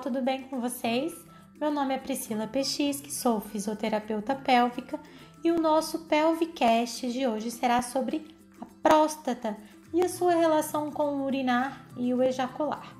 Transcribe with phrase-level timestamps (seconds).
[0.00, 1.12] tudo bem com vocês?
[1.60, 4.98] Meu nome é Priscila Pechisque, sou fisioterapeuta pélvica
[5.44, 8.26] e o nosso Pelvicast de hoje será sobre
[8.58, 9.54] a próstata
[9.92, 12.96] e a sua relação com o urinar e o ejacular,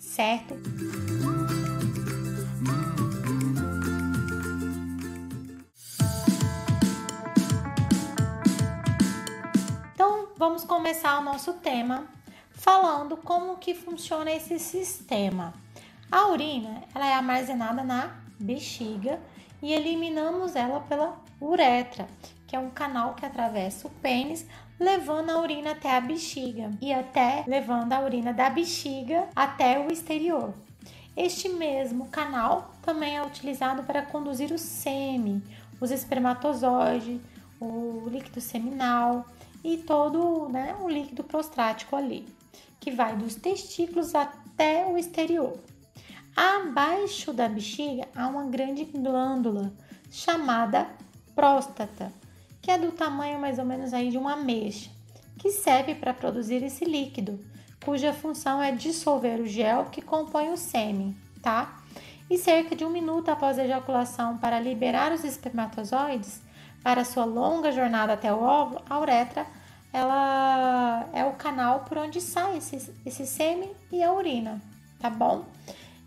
[0.00, 0.54] certo?
[9.94, 12.08] Então, vamos começar o nosso tema
[12.50, 15.54] falando como que funciona esse sistema.
[16.12, 19.18] A urina ela é armazenada na bexiga
[19.62, 22.06] e eliminamos ela pela uretra,
[22.46, 24.46] que é um canal que atravessa o pênis,
[24.78, 29.90] levando a urina até a bexiga e até levando a urina da bexiga até o
[29.90, 30.52] exterior.
[31.16, 35.42] Este mesmo canal também é utilizado para conduzir o sêmen,
[35.80, 37.22] os espermatozoides,
[37.58, 39.24] o líquido seminal
[39.64, 42.26] e todo né, o líquido prostático ali
[42.78, 45.56] que vai dos testículos até o exterior.
[46.34, 49.72] Abaixo da bexiga há uma grande glândula
[50.10, 50.88] chamada
[51.34, 52.10] próstata,
[52.60, 54.90] que é do tamanho mais ou menos aí de uma ameixa,
[55.38, 57.38] que serve para produzir esse líquido,
[57.84, 61.78] cuja função é dissolver o gel que compõe o sêmen, tá?
[62.30, 66.40] E cerca de um minuto após a ejaculação para liberar os espermatozoides
[66.82, 69.46] para sua longa jornada até o óvulo, a uretra
[69.92, 74.60] ela é o canal por onde sai esse, esse sêmen e a urina,
[74.98, 75.44] tá bom?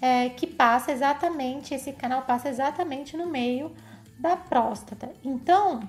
[0.00, 3.70] É, que passa exatamente, esse canal passa exatamente no meio
[4.18, 5.12] da próstata.
[5.22, 5.80] Então,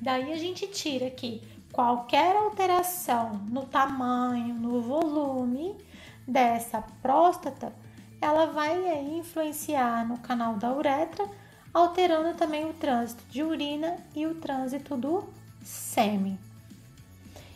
[0.00, 5.76] daí a gente tira que qualquer alteração no tamanho, no volume
[6.26, 7.72] dessa próstata,
[8.20, 11.26] ela vai influenciar no canal da uretra,
[11.72, 15.28] alterando também o trânsito de urina e o trânsito do
[15.62, 16.38] sêmen.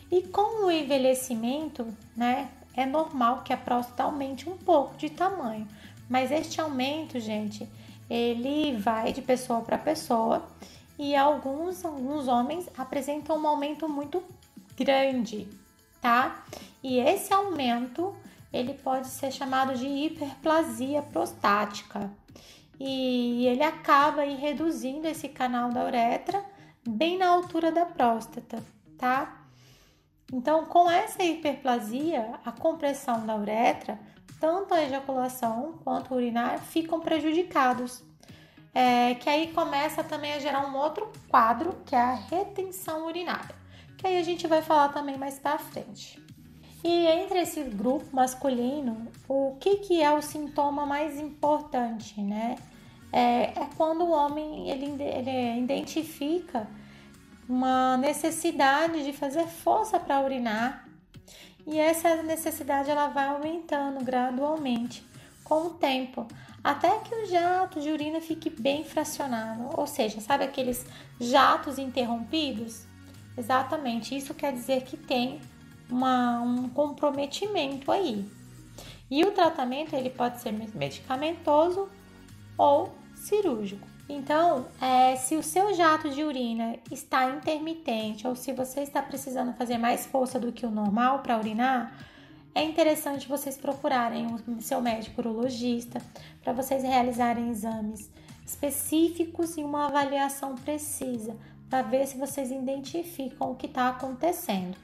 [0.09, 5.67] E com o envelhecimento, né, é normal que a próstata aumente um pouco de tamanho,
[6.09, 7.67] mas este aumento, gente,
[8.09, 10.45] ele vai de pessoa para pessoa
[10.97, 14.23] e alguns, alguns homens apresentam um aumento muito
[14.77, 15.47] grande,
[16.01, 16.43] tá?
[16.83, 18.15] E esse aumento,
[18.51, 22.11] ele pode ser chamado de hiperplasia prostática.
[22.79, 26.43] E ele acaba aí reduzindo esse canal da uretra
[26.87, 28.61] bem na altura da próstata,
[28.97, 29.42] tá?
[30.31, 33.99] Então, com essa hiperplasia, a compressão da uretra,
[34.39, 38.03] tanto a ejaculação quanto o urinar ficam prejudicados.
[38.75, 43.55] É, que aí começa também a gerar um outro quadro, que é a retenção urinária,
[43.97, 46.19] que aí a gente vai falar também mais para frente.
[46.83, 52.57] E entre esse grupo masculino, o que, que é o sintoma mais importante, né?
[53.11, 56.67] É, é quando o homem ele, ele identifica
[57.47, 60.87] uma necessidade de fazer força para urinar
[61.65, 65.05] e essa necessidade ela vai aumentando gradualmente
[65.43, 66.27] com o tempo,
[66.63, 70.85] até que o jato de urina fique bem fracionado, ou seja, sabe aqueles
[71.19, 72.85] jatos interrompidos?
[73.37, 75.41] Exatamente, isso quer dizer que tem
[75.89, 78.25] uma, um comprometimento aí.
[79.09, 81.89] E o tratamento ele pode ser medicamentoso
[82.57, 83.92] ou cirúrgico.
[84.07, 89.53] Então, é, se o seu jato de urina está intermitente ou se você está precisando
[89.53, 91.97] fazer mais força do que o normal para urinar,
[92.53, 96.01] é interessante vocês procurarem o seu médico urologista
[96.43, 98.11] para vocês realizarem exames
[98.45, 101.35] específicos e uma avaliação precisa
[101.69, 104.77] para ver se vocês identificam o que está acontecendo,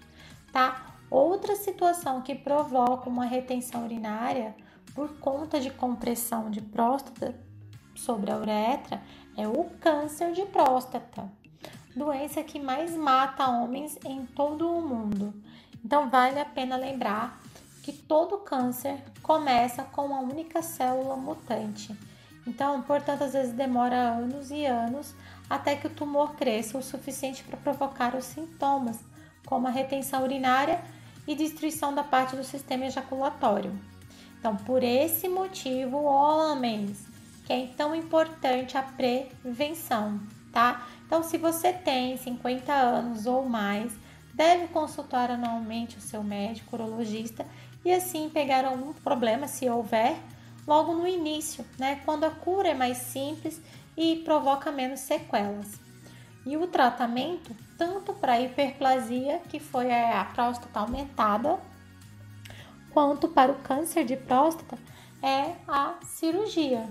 [0.51, 0.95] tá?
[1.11, 4.55] Outra situação que provoca uma retenção urinária
[4.95, 7.35] por conta de compressão de próstata
[7.99, 9.01] sobre a uretra
[9.37, 11.29] é o câncer de próstata,
[11.95, 15.33] doença que mais mata homens em todo o mundo.
[15.83, 17.39] Então vale a pena lembrar
[17.83, 21.95] que todo câncer começa com uma única célula mutante.
[22.45, 25.13] Então, portanto, às vezes demora anos e anos
[25.49, 28.99] até que o tumor cresça o suficiente para provocar os sintomas,
[29.45, 30.83] como a retenção urinária
[31.27, 33.77] e destruição da parte do sistema ejaculatório.
[34.39, 37.08] Então, por esse motivo, homens,
[37.49, 40.87] que é tão importante a prevenção, tá?
[41.03, 43.91] Então, se você tem 50 anos ou mais,
[44.35, 47.43] deve consultar anualmente o seu médico urologista
[47.83, 50.15] e assim pegar algum problema, se houver,
[50.67, 51.99] logo no início, né?
[52.05, 53.59] Quando a cura é mais simples
[53.97, 55.81] e provoca menos sequelas.
[56.45, 61.59] E o tratamento, tanto para a hiperplasia, que foi a próstata aumentada,
[62.91, 64.77] quanto para o câncer de próstata,
[65.23, 66.87] é a cirurgia,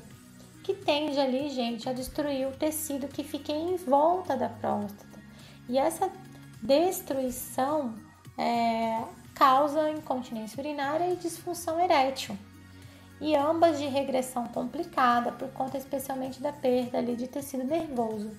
[0.69, 5.19] que tende ali, gente, a destruir o tecido que fica em volta da próstata.
[5.67, 6.13] E essa
[6.61, 7.95] destruição
[8.37, 9.03] é,
[9.35, 12.37] causa incontinência urinária e disfunção erétil.
[13.19, 18.31] e ambas de regressão complicada por conta especialmente da perda ali de tecido nervoso.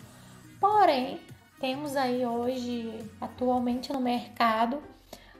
[0.60, 1.20] Porém,
[1.60, 4.82] temos aí hoje, atualmente no mercado,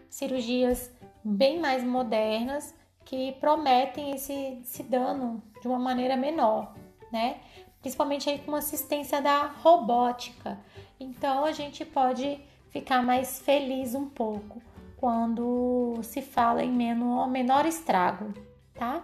[0.10, 0.92] cirurgias
[1.24, 2.74] bem mais modernas
[3.06, 6.74] que prometem esse, esse dano de uma maneira menor,
[7.12, 7.38] né?
[7.82, 10.60] Principalmente aí com assistência da robótica.
[11.00, 12.40] Então a gente pode
[12.70, 14.62] ficar mais feliz um pouco
[14.98, 18.34] quando se fala em menor, menor estrago,
[18.74, 19.04] tá?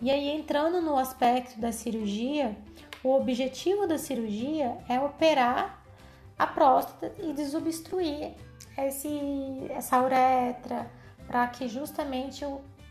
[0.00, 2.56] E aí entrando no aspecto da cirurgia,
[3.02, 5.82] o objetivo da cirurgia é operar
[6.38, 8.32] a próstata e desobstruir
[8.76, 10.90] esse, essa uretra
[11.26, 12.44] para que justamente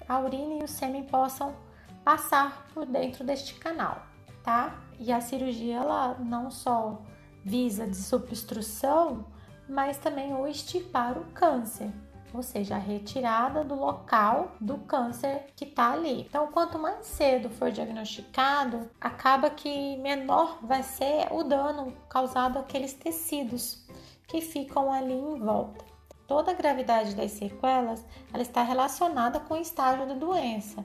[0.07, 1.55] a urina e o sêmen possam
[2.03, 4.05] passar por dentro deste canal,
[4.43, 4.75] tá?
[4.99, 7.01] E a cirurgia ela não só
[7.43, 9.25] visa desobstrução,
[9.67, 11.91] mas também o extirpar o câncer,
[12.33, 16.21] ou seja, a retirada do local do câncer que está ali.
[16.21, 22.93] Então, quanto mais cedo for diagnosticado, acaba que menor vai ser o dano causado àqueles
[22.93, 23.85] tecidos
[24.27, 25.85] que ficam ali em volta.
[26.27, 28.03] Toda a gravidade das sequelas
[28.33, 30.83] ela está relacionada com o estágio da doença.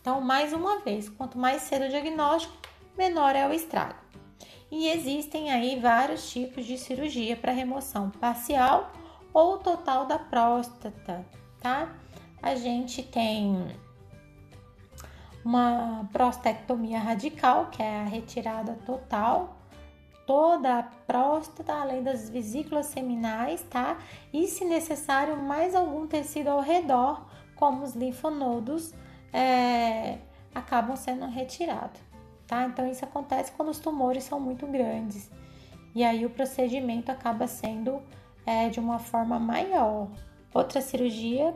[0.00, 2.56] Então, mais uma vez, quanto mais cedo o diagnóstico,
[2.98, 3.94] menor é o estrago.
[4.70, 8.92] E existem aí vários tipos de cirurgia para remoção parcial
[9.32, 11.24] ou total da próstata,
[11.60, 11.94] tá?
[12.42, 13.66] A gente tem
[15.44, 19.56] uma prostectomia radical, que é a retirada total
[20.28, 23.96] toda a próstata, além das vesículas seminais, tá?
[24.30, 27.24] E, se necessário, mais algum tecido ao redor,
[27.56, 28.92] como os linfonodos,
[29.32, 30.18] é,
[30.54, 31.98] acabam sendo retirados,
[32.48, 32.64] tá?
[32.64, 35.30] Então, isso acontece quando os tumores são muito grandes.
[35.94, 38.02] E aí, o procedimento acaba sendo
[38.44, 40.08] é, de uma forma maior.
[40.52, 41.54] Outra cirurgia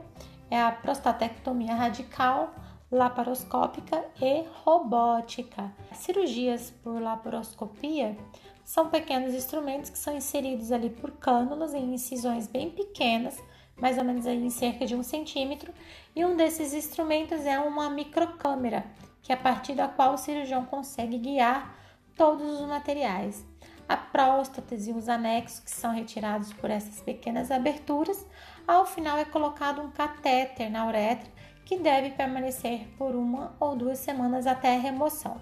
[0.50, 2.54] é a prostatectomia radical,
[2.90, 5.72] laparoscópica e robótica.
[5.94, 8.14] Cirurgias por laparoscopia
[8.62, 13.42] são pequenos instrumentos que são inseridos ali por cânulas em incisões bem pequenas,
[13.80, 15.72] mais ou menos aí em cerca de um centímetro,
[16.14, 18.84] e um desses instrumentos é uma microcâmera,
[19.22, 21.74] que é a partir da qual o cirurgião consegue guiar
[22.16, 23.44] todos os materiais
[23.88, 28.26] a próstata e os anexos que são retirados por essas pequenas aberturas.
[28.66, 31.30] Ao final é colocado um catéter na uretra
[31.64, 35.40] que deve permanecer por uma ou duas semanas até a remoção.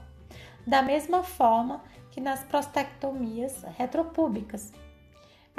[0.67, 4.73] Da mesma forma que nas prostectomias retropúbicas.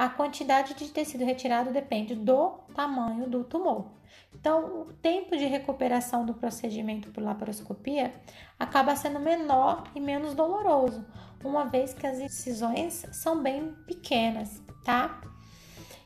[0.01, 3.85] A quantidade de tecido retirado depende do tamanho do tumor.
[4.33, 8.11] Então, o tempo de recuperação do procedimento por laparoscopia
[8.57, 11.05] acaba sendo menor e menos doloroso,
[11.43, 15.21] uma vez que as incisões são bem pequenas, tá?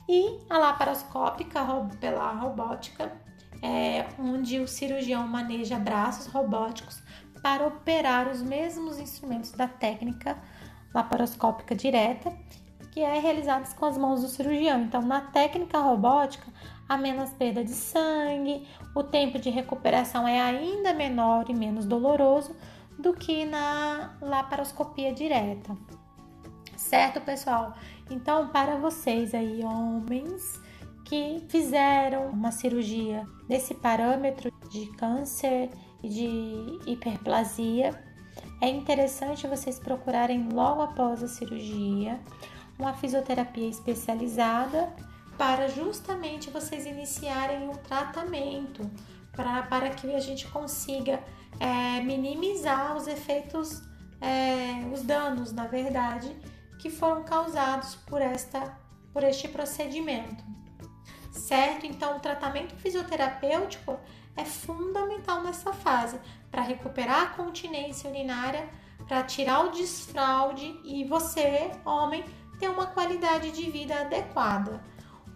[0.10, 1.62] E a laparoscópica
[1.98, 3.14] pela robótica
[3.62, 7.02] é onde o cirurgião maneja braços robóticos
[7.42, 10.38] para operar os mesmos instrumentos da técnica
[10.94, 12.38] laparoscópica direta,
[12.96, 14.82] que é realizada com as mãos do cirurgião.
[14.84, 16.48] Então, na técnica robótica,
[16.88, 18.66] há menos perda de sangue,
[18.96, 22.56] o tempo de recuperação é ainda menor e menos doloroso
[22.98, 25.76] do que na laparoscopia direta.
[26.78, 27.74] Certo, pessoal?
[28.10, 30.62] Então, para vocês aí, homens
[31.04, 35.70] que fizeram uma cirurgia desse parâmetro de câncer
[36.02, 37.94] e de hiperplasia,
[38.62, 42.22] é interessante vocês procurarem logo após a cirurgia
[42.78, 44.94] uma fisioterapia especializada
[45.38, 48.90] para justamente vocês iniciarem um tratamento
[49.32, 51.22] para, para que a gente consiga
[51.60, 53.82] é, minimizar os efeitos,
[54.22, 56.36] é, os danos, na verdade,
[56.80, 58.78] que foram causados por, esta,
[59.12, 60.44] por este procedimento.
[61.32, 61.86] Certo?
[61.86, 64.00] Então, o tratamento fisioterapêutico
[64.38, 66.18] é fundamental nessa fase
[66.50, 68.68] para recuperar a continência urinária,
[69.08, 72.24] para tirar o desfraude e você, homem,
[72.60, 74.84] ter uma qualidade de vida adequada.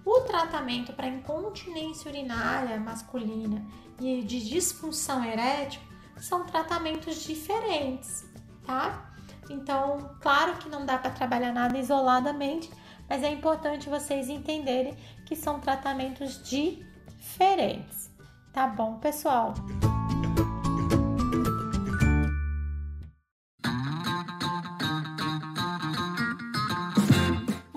[0.06, 3.66] O tratamento para incontinência urinária masculina
[4.00, 5.82] e de disfunção erétil
[6.18, 8.26] são tratamentos diferentes,
[8.66, 9.14] tá?
[9.50, 12.70] Então, claro que não dá para trabalhar nada isoladamente,
[13.08, 14.96] mas é importante vocês entenderem
[15.26, 18.10] que são tratamentos diferentes.
[18.54, 19.54] Tá bom, pessoal?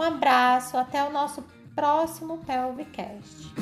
[0.03, 1.45] Um abraço, até o nosso
[1.77, 3.62] próximo Pelvicast.